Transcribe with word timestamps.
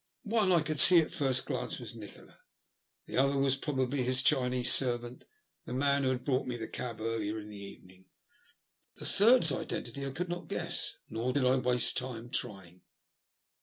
One 0.23 0.51
I 0.51 0.63
could 0.63 0.79
see 0.79 0.99
at 0.99 1.11
first 1.11 1.45
glance 1.45 1.77
was 1.77 1.93
Nikola, 1.93 2.39
the 3.05 3.17
other 3.17 3.37
was 3.37 3.55
probably 3.55 4.01
his 4.01 4.23
Chinese 4.23 4.73
servant, 4.73 5.25
the 5.67 5.75
man 5.75 6.01
who 6.01 6.09
had 6.09 6.25
brought 6.25 6.47
me 6.47 6.57
the 6.57 6.67
cab 6.67 6.99
earlier 6.99 7.37
in 7.39 7.49
the 7.49 7.59
evening, 7.63 8.07
but 8.95 9.01
the 9.01 9.05
third's 9.05 9.51
identity 9.51 10.03
I 10.03 10.09
could 10.09 10.27
not 10.27 10.47
guess. 10.47 10.97
Nor 11.11 11.33
did 11.33 11.45
I 11.45 11.57
waste 11.57 11.97
time 11.97 12.31
trying. 12.31 12.81